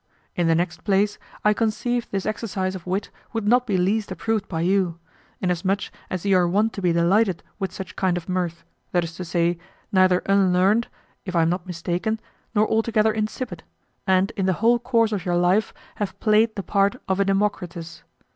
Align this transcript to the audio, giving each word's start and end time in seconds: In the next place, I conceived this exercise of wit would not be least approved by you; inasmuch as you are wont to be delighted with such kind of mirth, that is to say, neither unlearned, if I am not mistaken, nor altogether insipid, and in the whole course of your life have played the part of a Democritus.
In 0.35 0.47
the 0.47 0.55
next 0.55 0.83
place, 0.83 1.19
I 1.45 1.53
conceived 1.53 2.09
this 2.09 2.25
exercise 2.25 2.73
of 2.73 2.87
wit 2.87 3.11
would 3.33 3.47
not 3.47 3.67
be 3.67 3.77
least 3.77 4.09
approved 4.11 4.47
by 4.47 4.61
you; 4.61 4.97
inasmuch 5.41 5.81
as 6.09 6.25
you 6.25 6.35
are 6.37 6.47
wont 6.47 6.73
to 6.73 6.81
be 6.81 6.91
delighted 6.91 7.43
with 7.59 7.71
such 7.71 7.95
kind 7.95 8.17
of 8.17 8.27
mirth, 8.27 8.63
that 8.93 9.03
is 9.03 9.13
to 9.17 9.23
say, 9.23 9.59
neither 9.91 10.23
unlearned, 10.25 10.87
if 11.23 11.35
I 11.35 11.43
am 11.43 11.49
not 11.51 11.67
mistaken, 11.67 12.19
nor 12.55 12.67
altogether 12.67 13.13
insipid, 13.13 13.61
and 14.07 14.31
in 14.31 14.47
the 14.47 14.53
whole 14.57 14.79
course 14.79 15.11
of 15.11 15.23
your 15.23 15.37
life 15.37 15.71
have 15.97 16.19
played 16.19 16.55
the 16.55 16.63
part 16.63 16.95
of 17.07 17.19
a 17.19 17.25
Democritus. 17.25 18.01